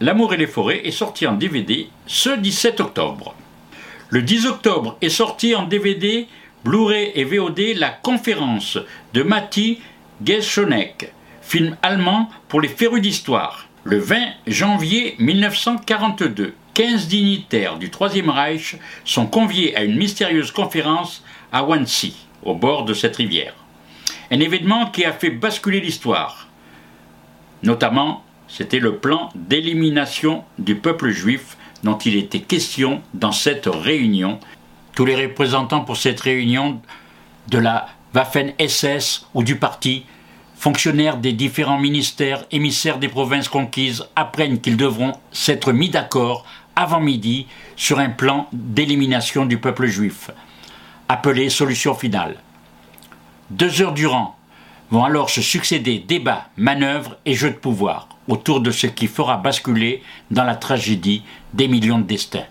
[0.00, 3.34] L'amour et les forêts est sorti en DVD ce 17 octobre.
[4.10, 6.28] Le 10 octobre est sorti en DVD,
[6.64, 8.78] Blu-ray et VOD la conférence
[9.14, 9.80] de Matti
[10.24, 13.68] Geschonek, film allemand pour les férus d'histoire.
[13.84, 21.24] Le 20 janvier 1942, 15 dignitaires du Troisième Reich sont conviés à une mystérieuse conférence
[21.52, 23.54] à Wannsee, au bord de cette rivière.
[24.30, 26.48] Un événement qui a fait basculer l'histoire.
[27.62, 34.40] Notamment, c'était le plan d'élimination du peuple juif dont il était question dans cette réunion.
[34.94, 36.80] Tous les représentants pour cette réunion
[37.48, 40.04] de la Waffen-SS ou du parti,
[40.56, 47.00] fonctionnaires des différents ministères, émissaires des provinces conquises, apprennent qu'ils devront s'être mis d'accord avant
[47.00, 50.30] midi sur un plan d'élimination du peuple juif,
[51.08, 52.36] appelé solution finale.
[53.50, 54.36] Deux heures durant
[54.90, 59.36] vont alors se succéder débats, manœuvres et jeux de pouvoir autour de ce qui fera
[59.36, 61.22] basculer dans la tragédie
[61.54, 62.46] des millions de destins.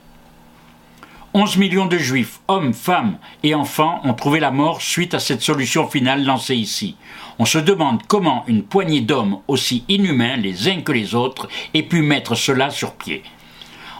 [1.33, 5.41] 11 millions de juifs, hommes, femmes et enfants ont trouvé la mort suite à cette
[5.41, 6.95] solution finale lancée ici.
[7.39, 11.83] On se demande comment une poignée d'hommes aussi inhumains les uns que les autres ait
[11.83, 13.21] pu mettre cela sur pied.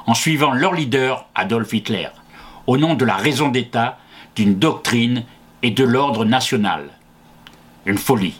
[0.08, 2.08] En suivant leur leader, Adolf Hitler,
[2.68, 3.98] au nom de la raison d'État,
[4.38, 5.26] d'une doctrine
[5.64, 6.90] et de l'ordre national.
[7.86, 8.40] Une folie.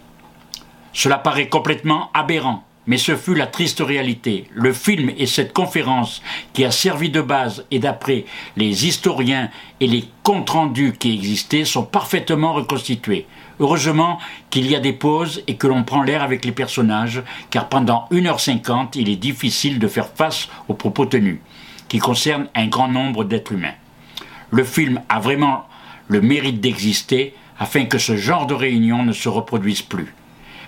[0.94, 4.46] Cela paraît complètement aberrant, mais ce fut la triste réalité.
[4.54, 6.22] Le film et cette conférence
[6.54, 8.26] qui a servi de base et d'après
[8.56, 9.50] les historiens
[9.80, 13.26] et les comptes rendus qui existaient sont parfaitement reconstitués.
[13.60, 17.70] Heureusement qu'il y a des pauses et que l'on prend l'air avec les personnages, car
[17.70, 21.40] pendant 1h50, il est difficile de faire face aux propos tenus,
[21.88, 23.76] qui concernent un grand nombre d'êtres humains.
[24.52, 25.66] Le film a vraiment
[26.08, 30.14] le mérite d'exister afin que ce genre de réunion ne se reproduise plus.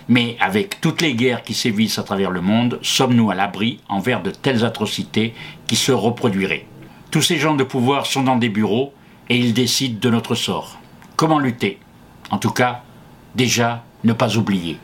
[0.10, 4.24] Mais avec toutes les guerres qui sévissent à travers le monde, sommes-nous à l'abri envers
[4.24, 5.34] de telles atrocités
[5.68, 6.66] qui se reproduiraient?
[7.12, 8.94] Tous ces gens de pouvoir sont dans des bureaux
[9.30, 10.80] et ils décident de notre sort.
[11.18, 11.80] Comment lutter?
[12.32, 12.84] En tout cas,
[13.36, 14.78] déjà, ne pas oublier.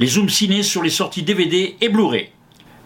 [0.00, 2.30] Les zooms ciné sur les sorties DVD et Blu-ray.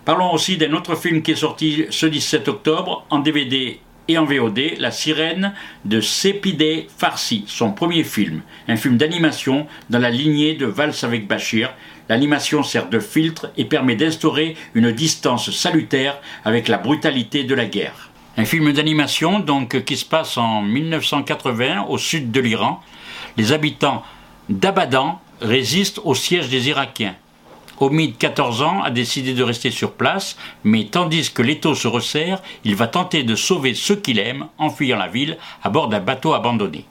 [0.05, 4.25] Parlons aussi d'un autre film qui est sorti ce 17 octobre en DVD et en
[4.25, 5.55] VOD, La sirène
[5.85, 11.29] de Sepideh Farsi, son premier film, un film d'animation dans la lignée de Valse avec
[11.29, 11.73] Bachir.
[12.09, 17.65] L'animation sert de filtre et permet d'instaurer une distance salutaire avec la brutalité de la
[17.65, 18.11] guerre.
[18.37, 22.83] Un film d'animation donc qui se passe en 1980 au sud de l'Iran.
[23.37, 24.03] Les habitants
[24.49, 27.17] d'Abadan résistent au siège des Irakiens.
[27.81, 32.41] Omid, 14 ans, a décidé de rester sur place, mais tandis que l'étau se resserre,
[32.65, 36.01] il va tenter de sauver ceux qu'il aime en fuyant la ville à bord d'un
[36.01, 36.85] bateau abandonné.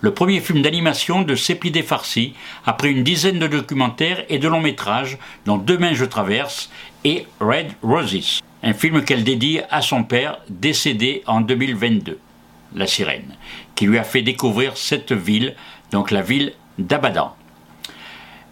[0.00, 2.34] Le premier film d'animation de Sepideh Farsi,
[2.66, 6.70] après une dizaine de documentaires et de longs métrages, dont Demain je traverse
[7.04, 12.18] et Red Roses, un film qu'elle dédie à son père décédé en 2022,
[12.74, 13.34] La Sirène,
[13.74, 15.54] qui lui a fait découvrir cette ville,
[15.90, 17.34] donc la ville d'Abadan.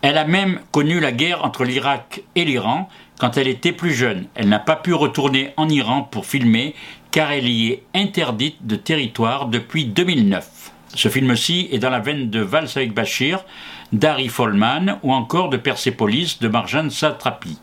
[0.02, 2.88] Elle a même connu la guerre entre l'Irak et l'Iran
[3.20, 4.26] quand elle était plus jeune.
[4.34, 6.74] Elle n'a pas pu retourner en Iran pour filmer
[7.12, 10.72] car elle y est interdite de territoire depuis 2009.
[10.94, 13.44] Ce film-ci est dans la veine de Valse avec Bachir,
[13.92, 17.58] d'Harry Folman ou encore de Persepolis de Marjane Satrapi.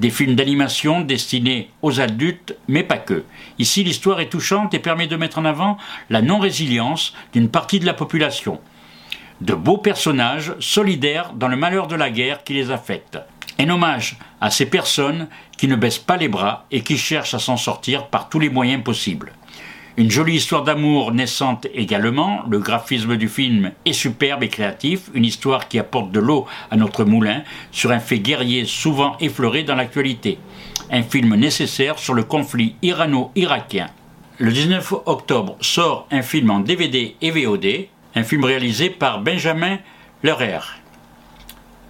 [0.00, 3.22] Des films d'animation destinés aux adultes, mais pas que.
[3.60, 5.78] Ici, l'histoire est touchante et permet de mettre en avant
[6.10, 8.58] la non-résilience d'une partie de la population
[9.40, 13.18] de beaux personnages solidaires dans le malheur de la guerre qui les affecte.
[13.58, 17.38] Un hommage à ces personnes qui ne baissent pas les bras et qui cherchent à
[17.38, 19.32] s'en sortir par tous les moyens possibles.
[19.96, 25.24] Une jolie histoire d'amour naissante également, le graphisme du film est superbe et créatif, une
[25.24, 29.76] histoire qui apporte de l'eau à notre moulin sur un fait guerrier souvent effleuré dans
[29.76, 30.38] l'actualité.
[30.90, 33.86] Un film nécessaire sur le conflit irano-irakien.
[34.38, 39.78] Le 19 octobre sort un film en DVD et VOD, un film réalisé par Benjamin
[40.22, 40.60] Lerer,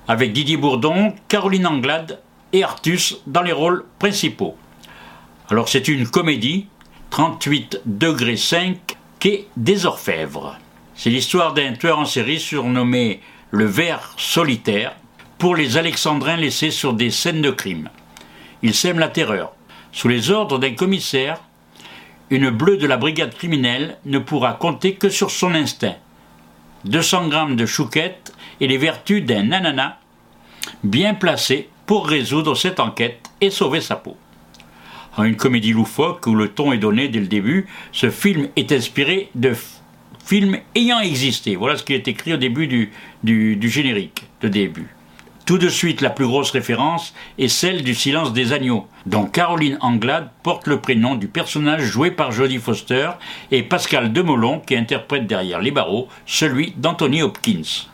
[0.08, 2.20] avec Didier Bourdon, Caroline Anglade
[2.52, 4.56] et Artus dans les rôles principaux.
[5.50, 6.66] Alors c'est une comédie,
[7.10, 8.76] 38 degrés 5,
[9.20, 10.58] quai des Orfèvres.
[10.94, 13.20] C'est l'histoire d'un tueur en série surnommé
[13.50, 14.94] le Ver solitaire
[15.38, 17.90] pour les Alexandrins laissés sur des scènes de crime.
[18.62, 19.52] Il sème la terreur.
[19.92, 21.38] Sous les ordres d'un commissaire,
[22.30, 25.96] une bleue de la brigade criminelle ne pourra compter que sur son instinct.
[26.84, 29.96] 200 grammes de chouquette et les vertus d'un ananas
[30.82, 34.16] bien placé pour résoudre cette enquête et sauver sa peau.
[35.16, 38.72] En une comédie loufoque où le ton est donné dès le début, ce film est
[38.72, 39.54] inspiré de
[40.24, 41.56] films ayant existé.
[41.56, 42.66] Voilà ce qui est écrit au début
[43.22, 44.93] du générique de début.
[45.46, 49.76] Tout de suite, la plus grosse référence est celle du Silence des agneaux, dont Caroline
[49.82, 53.10] Anglade porte le prénom du personnage joué par Jodie Foster
[53.50, 57.90] et Pascal Demolon qui interprète derrière les barreaux celui d'Anthony Hopkins.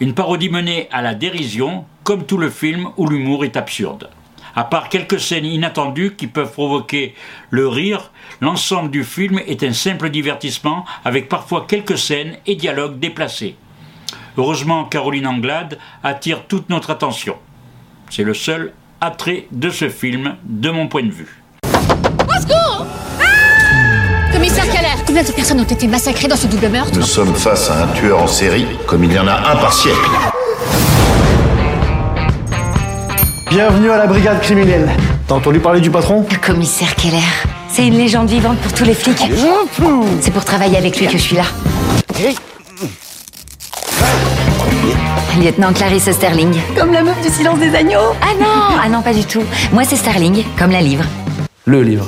[0.00, 4.10] Une parodie menée à la dérision, comme tout le film où l'humour est absurde.
[4.54, 7.14] À part quelques scènes inattendues qui peuvent provoquer
[7.48, 8.12] le rire,
[8.42, 13.56] l'ensemble du film est un simple divertissement avec parfois quelques scènes et dialogues déplacés.
[14.38, 17.34] Heureusement, Caroline Anglade attire toute notre attention.
[18.08, 21.42] C'est le seul attrait de ce film, de mon point de vue.
[21.64, 22.86] Au secours
[23.20, 26.92] ah Commissaire Keller, combien de personnes ont été massacrées dans ce double meurtre?
[26.94, 29.72] Nous sommes face à un tueur en série, comme il y en a un par
[29.72, 30.08] siècle.
[33.50, 34.88] Bienvenue à la brigade criminelle.
[35.26, 36.24] T'as entendu parler du patron?
[36.30, 37.18] Le commissaire Keller.
[37.68, 39.20] C'est une légende vivante pour tous les flics.
[40.20, 41.42] C'est pour travailler avec lui que je suis là.
[45.40, 46.54] Lieutenant Clarisse Sterling.
[46.76, 49.42] Comme la meuf du silence des agneaux Ah non Ah non, pas du tout.
[49.72, 51.04] Moi, c'est Sterling, comme la livre.
[51.64, 52.06] Le livre.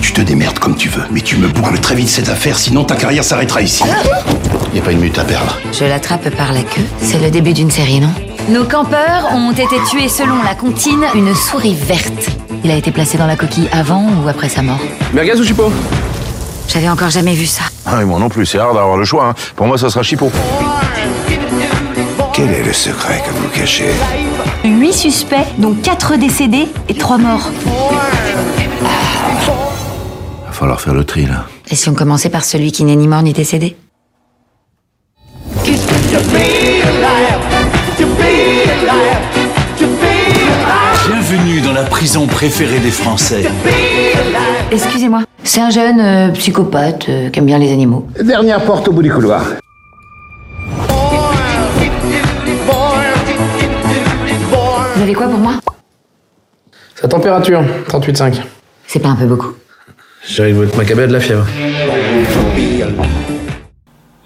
[0.00, 2.84] Tu te démerdes comme tu veux, mais tu me boucles très vite cette affaire, sinon
[2.84, 3.84] ta carrière s'arrêtera ici.
[4.74, 5.58] Y a pas une minute à perdre.
[5.72, 6.82] Je l'attrape par la queue.
[7.02, 8.10] C'est le début d'une série, non?
[8.48, 12.30] Nos campeurs ont été tués selon la comptine une souris verte.
[12.64, 14.80] Il a été placé dans la coquille avant ou après sa mort
[15.12, 15.70] Merguez ou chipot?
[16.68, 17.62] J'avais encore jamais vu ça.
[17.86, 19.26] Ah, et moi non plus, c'est rare d'avoir le choix.
[19.28, 19.34] hein.
[19.56, 20.30] Pour moi, ça sera chipot.
[22.38, 23.90] Quel est le secret que vous cachez
[24.62, 27.50] 8 suspects, dont 4 décédés et 3 morts.
[30.46, 31.46] Va falloir faire le tri là.
[31.68, 33.76] Et si on commençait par celui qui n'est ni mort ni décédé
[41.08, 43.42] Bienvenue dans la prison préférée des Français.
[44.70, 45.24] Excusez-moi.
[45.42, 48.06] C'est un jeune euh, psychopathe euh, qui aime bien les animaux.
[48.22, 49.42] Dernière porte au bout du couloir.
[55.08, 55.54] Avez quoi pour moi
[56.94, 58.42] Sa température, 38,5.
[58.86, 59.54] C'est pas un peu beaucoup
[60.26, 61.46] J'arrive votre macabé de la fièvre.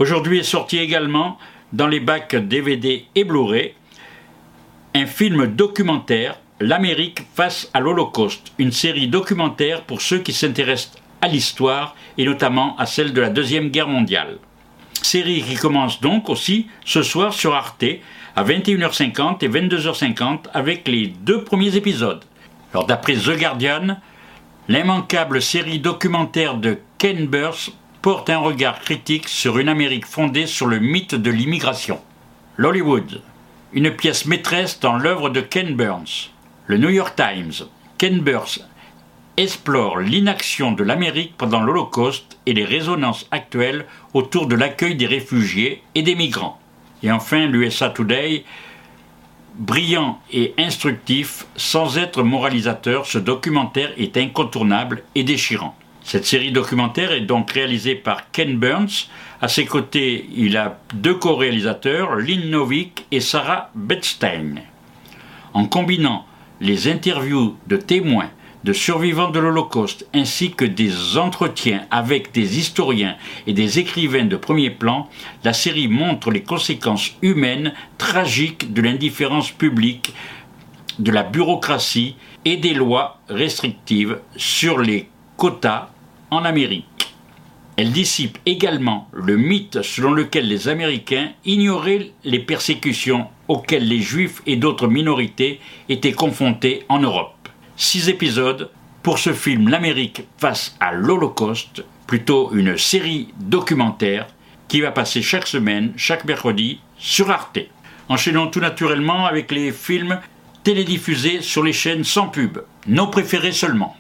[0.00, 1.38] Aujourd'hui est sorti également
[1.72, 3.74] dans les bacs DVD et Blu-ray
[4.94, 11.28] un film documentaire, L'Amérique face à l'Holocauste, une série documentaire pour ceux qui s'intéressent à
[11.28, 14.38] l'histoire et notamment à celle de la Deuxième Guerre mondiale.
[15.00, 17.84] Série qui commence donc aussi ce soir sur Arte
[18.34, 22.24] à 21h50 et 22h50 avec les deux premiers épisodes.
[22.72, 23.98] Alors d'après The Guardian,
[24.68, 30.66] l'immanquable série documentaire de Ken Burns porte un regard critique sur une Amérique fondée sur
[30.66, 32.00] le mythe de l'immigration.
[32.56, 33.20] L'Hollywood,
[33.72, 36.30] une pièce maîtresse dans l'œuvre de Ken Burns.
[36.66, 37.66] Le New York Times,
[37.98, 38.60] Ken Burns
[39.36, 45.82] explore l'inaction de l'Amérique pendant l'Holocauste et les résonances actuelles autour de l'accueil des réfugiés
[45.94, 46.61] et des migrants.
[47.02, 48.44] Et enfin, l'USA Today,
[49.54, 55.76] brillant et instructif, sans être moralisateur, ce documentaire est incontournable et déchirant.
[56.04, 59.08] Cette série documentaire est donc réalisée par Ken Burns.
[59.40, 64.62] À ses côtés, il a deux co-réalisateurs, Lynn Novick et Sarah Bedstein.
[65.54, 66.26] En combinant
[66.60, 68.30] les interviews de témoins,
[68.64, 74.36] de survivants de l'Holocauste, ainsi que des entretiens avec des historiens et des écrivains de
[74.36, 75.08] premier plan,
[75.42, 80.14] la série montre les conséquences humaines tragiques de l'indifférence publique,
[80.98, 85.88] de la bureaucratie et des lois restrictives sur les quotas
[86.30, 86.86] en Amérique.
[87.76, 94.42] Elle dissipe également le mythe selon lequel les Américains ignoraient les persécutions auxquelles les Juifs
[94.46, 95.58] et d'autres minorités
[95.88, 97.31] étaient confrontés en Europe.
[97.82, 98.70] Six épisodes
[99.02, 104.28] pour ce film L'Amérique face à l'Holocauste, plutôt une série documentaire
[104.68, 107.58] qui va passer chaque semaine, chaque mercredi, sur Arte.
[108.08, 110.20] Enchaînons tout naturellement avec les films
[110.62, 113.96] télédiffusés sur les chaînes sans pub, nos préférés seulement.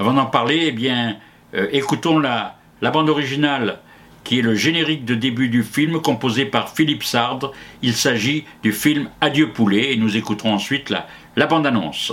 [0.00, 1.16] Avant d'en parler, eh bien,
[1.54, 3.78] euh, écoutons la, bande originale
[4.24, 7.52] qui est le générique de début du film composé par Philippe Sardre.
[7.80, 11.06] Il s'agit du film Adieu poulet et nous écouterons ensuite la,
[11.36, 12.12] la bande-annonce.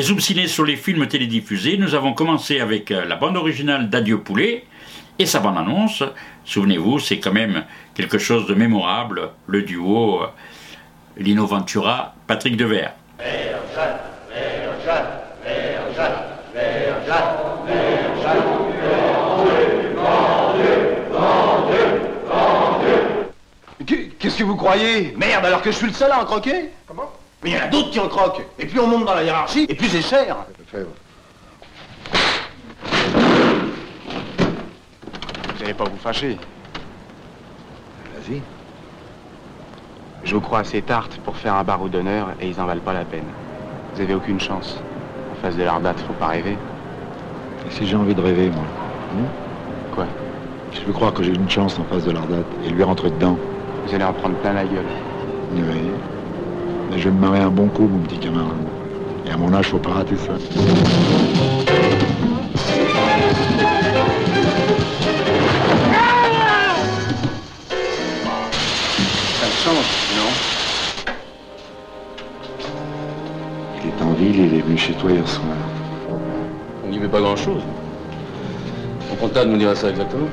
[0.00, 3.90] Les zooms ciné sur les films télédiffusés, nous avons commencé avec euh, la bande originale
[3.90, 4.64] d'Adieu Poulet
[5.18, 6.02] et sa bande-annonce.
[6.46, 10.26] Souvenez-vous, c'est quand même quelque chose de mémorable, le duo euh,
[11.18, 12.94] Lino Ventura, Patrick Devers.
[24.18, 25.12] Qu'est-ce que vous croyez?
[25.18, 26.70] Merde, alors que je suis le seul à en croquer?
[26.86, 27.19] Comment?
[27.42, 28.42] Mais il y en a d'autres qui en croquent.
[28.58, 30.36] Et plus on monte dans la hiérarchie, et plus c'est cher.
[30.72, 30.86] Vous
[35.60, 36.36] n'allez pas vous fâcher.
[38.14, 38.42] Vas-y.
[40.24, 42.92] Je vous crois assez tarte pour faire un barreau d'honneur et ils en valent pas
[42.92, 43.24] la peine.
[43.94, 44.78] Vous avez aucune chance.
[45.32, 46.58] En face de leur date, faut pas rêver.
[47.66, 48.64] Et si j'ai envie de rêver, moi
[49.94, 50.06] Quoi?
[50.72, 53.36] Je peux croire que j'ai une chance en face de l'Ardate et lui rentrer dedans.
[53.86, 54.84] Vous allez en prendre plein la gueule.
[55.54, 55.62] Oui.
[56.90, 58.50] Mais je vais me marrer un bon coup, mon petit camarade.
[59.24, 60.32] Et à mon âge, faut pas rater ça.
[69.38, 70.30] Ça change, non?
[73.82, 75.44] Il est en ville, il est venu chez toi hier soir.
[76.84, 77.62] On n'y met pas grand-chose.
[79.08, 80.26] Mon comptable nous dira ça exactement.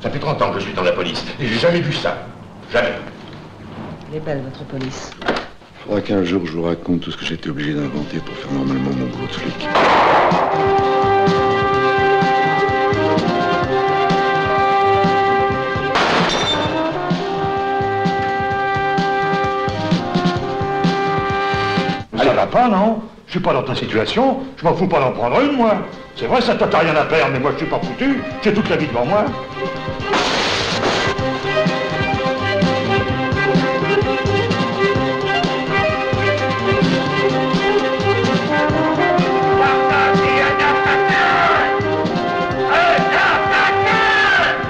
[0.00, 2.18] Ça fait 30 ans que je suis dans la police et j'ai jamais vu ça.
[2.72, 2.92] Jamais.
[4.08, 5.10] Elle est belle, votre police.
[5.84, 8.90] Faudra qu'un jour je vous raconte tout ce que j'étais obligé d'inventer pour faire normalement
[8.90, 9.68] mon boulot de flic.
[22.50, 25.56] Pas, non Je suis pas dans ta situation, je m'en fous pas d'en prendre une,
[25.56, 25.74] moi.
[26.16, 28.68] C'est vrai, ça t'as rien à perdre, mais moi je suis pas foutu, j'ai toute
[28.68, 29.24] la vie devant moi.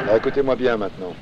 [0.03, 1.15] Alors, Écoutez-moi bien maintenant.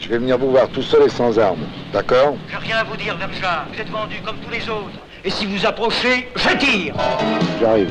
[0.00, 2.36] Je vais venir vous voir tout seul et sans armes, d'accord?
[2.48, 3.66] J'ai rien à vous dire, Verja.
[3.72, 4.98] Vous êtes vendu comme tous les autres.
[5.24, 6.94] Et si vous approchez, je tire
[7.60, 7.90] J'arrive.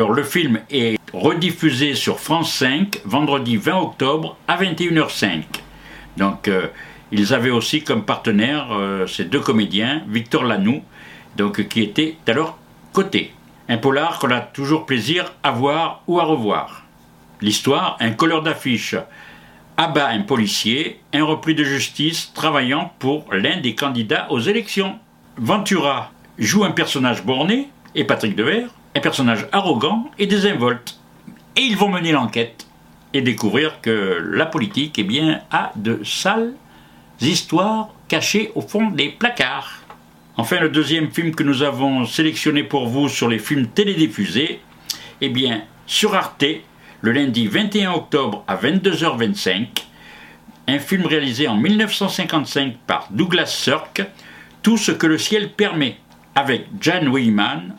[0.00, 5.42] Alors le film est rediffusé sur France 5 vendredi 20 octobre à 21h05.
[6.16, 6.68] Donc euh,
[7.12, 10.82] ils avaient aussi comme partenaire euh, ces deux comédiens, Victor Lanoux,
[11.68, 12.56] qui était à leur
[12.94, 13.34] côté.
[13.68, 16.86] Un polar qu'on a toujours plaisir à voir ou à revoir.
[17.42, 18.96] L'histoire, un colleur d'affiche
[19.76, 24.98] abat un policier, un repris de justice travaillant pour l'un des candidats aux élections.
[25.36, 30.98] Ventura joue un personnage borné, et Patrick Devers, un personnage arrogant et désinvolte.
[31.56, 32.66] Et ils vont mener l'enquête
[33.12, 36.54] et découvrir que la politique eh bien, a de sales
[37.20, 39.80] histoires cachées au fond des placards.
[40.36, 44.60] Enfin, le deuxième film que nous avons sélectionné pour vous sur les films télédiffusés,
[45.20, 46.44] eh bien, sur Arte,
[47.02, 49.66] le lundi 21 octobre à 22h25,
[50.68, 54.02] un film réalisé en 1955 par Douglas Sirk,
[54.62, 55.96] Tout ce que le ciel permet,
[56.34, 57.74] avec Jan Weyman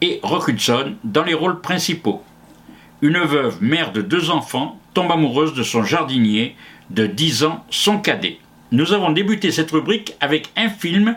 [0.00, 2.22] et Rock Hudson dans les rôles principaux.
[3.02, 6.56] Une veuve, mère de deux enfants, tombe amoureuse de son jardinier
[6.90, 8.38] de 10 ans, son cadet.
[8.72, 11.16] Nous avons débuté cette rubrique avec un film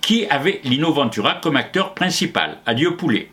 [0.00, 3.30] qui avait Lino Ventura comme acteur principal, Adieu Poulet.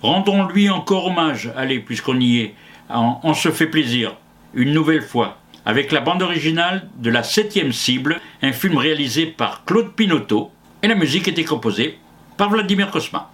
[0.00, 2.54] Rendons-lui encore hommage, allez, puisqu'on y est,
[2.88, 4.14] on, on se fait plaisir,
[4.54, 9.64] une nouvelle fois, avec la bande originale de La Septième Cible, un film réalisé par
[9.64, 10.52] Claude Pinotto,
[10.82, 11.98] et la musique était composée
[12.36, 13.30] par Vladimir Kosma.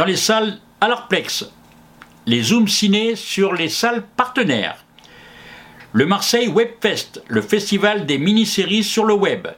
[0.00, 1.44] Dans les salles Alarplex,
[2.24, 4.82] les Zoom Ciné sur les salles partenaires,
[5.92, 9.48] le Marseille Webfest, le festival des mini-séries sur le web,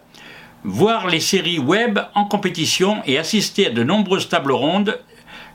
[0.64, 4.98] voir les séries web en compétition et assister à de nombreuses tables rondes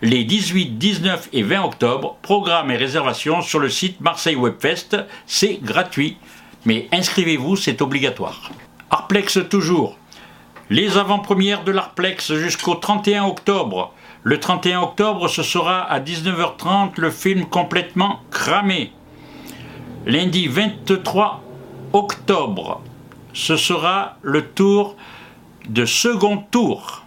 [0.01, 5.59] les 18, 19 et 20 octobre, programmes et réservations sur le site Marseille Webfest, c'est
[5.61, 6.15] gratuit,
[6.63, 8.53] mais inscrivez-vous, c'est obligatoire.
[8.89, 9.97] Arplex toujours.
[10.69, 13.93] Les avant-premières de l'Arplex jusqu'au 31 octobre.
[14.27, 18.91] Le 31 octobre, ce sera à 19h30 le film complètement cramé.
[20.05, 21.41] Lundi 23
[21.93, 22.81] octobre,
[23.31, 24.97] ce sera le tour
[25.69, 27.05] de Second Tour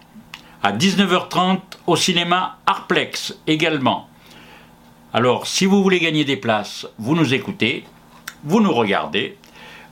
[0.63, 4.09] à 19h30 au cinéma Arplex également.
[5.13, 7.83] Alors, si vous voulez gagner des places, vous nous écoutez,
[8.43, 9.37] vous nous regardez,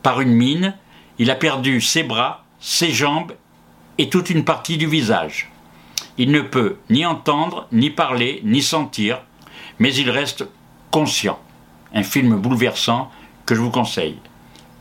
[0.03, 0.75] par une mine.
[1.19, 3.33] Il a perdu ses bras, ses jambes
[3.97, 5.50] et toute une partie du visage.
[6.21, 9.23] Il ne peut ni entendre, ni parler, ni sentir,
[9.79, 10.45] mais il reste
[10.91, 11.39] conscient.
[11.95, 13.09] Un film bouleversant
[13.47, 14.17] que je vous conseille.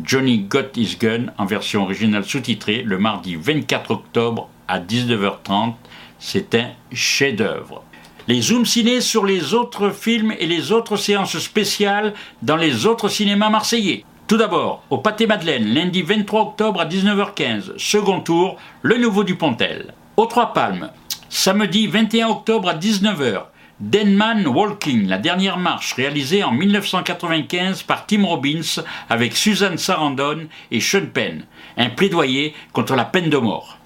[0.05, 5.77] Johnny Got His Gun en version originale sous-titrée le mardi 24 octobre à 19h30.
[6.19, 7.85] C'est un chef-d'œuvre.
[8.29, 12.13] Les zooms ciné sur les autres films et les autres séances spéciales
[12.43, 14.05] dans les autres cinémas marseillais.
[14.27, 19.37] Tout d'abord, au Pâté Madeleine, lundi 23 octobre à 19h15, second tour, le nouveau du
[19.37, 19.95] Pontel.
[20.19, 20.91] Aux Trois Palmes,
[21.31, 23.45] samedi 21 octobre à 19h,
[23.79, 30.81] Denman Walking, la dernière marche réalisée en 1995 par Tim Robbins avec Suzanne Sarandon et
[30.81, 31.45] Sean Penn,
[31.79, 33.79] un plaidoyer contre la peine de mort.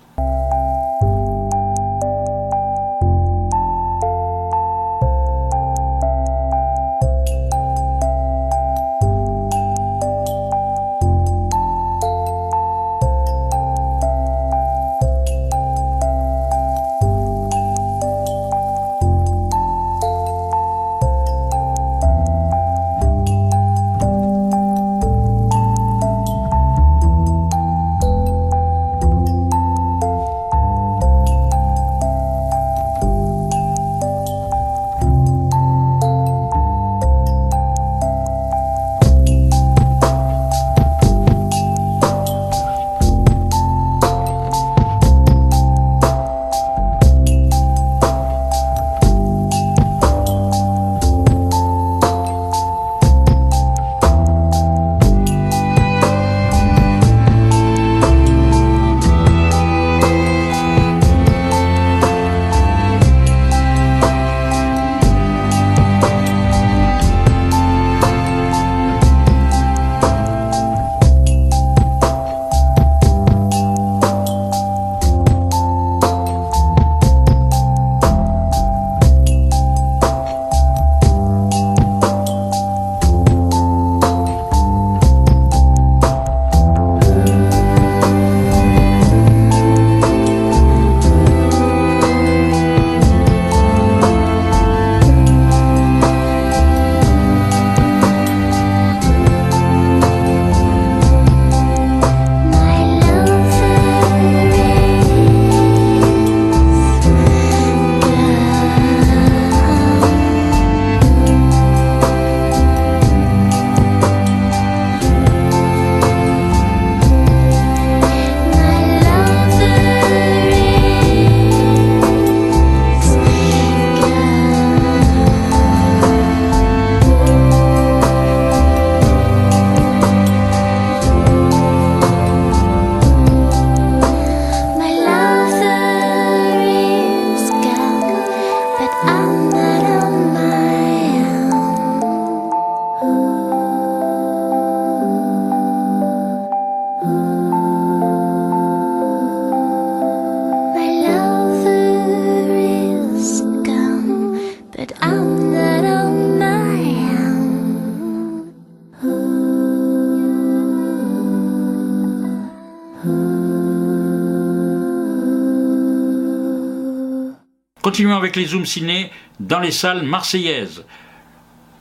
[167.94, 170.84] Continuons avec les zooms ciné dans les salles marseillaises.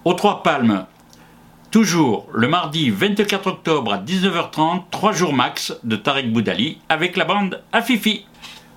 [0.05, 0.86] Aux Trois Palmes,
[1.72, 7.26] toujours le mardi 24 octobre à 19h30, 3 jours max de Tarek Boudali avec la
[7.26, 8.28] bande Afifi.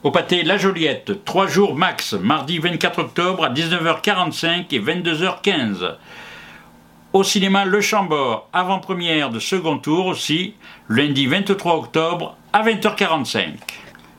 [0.03, 5.97] Au pâté La Joliette, 3 jours max, mardi 24 octobre à 19h45 et 22h15.
[7.13, 10.55] Au cinéma Le Chambord, avant-première de second tour aussi,
[10.89, 13.57] lundi 23 octobre à 20h45.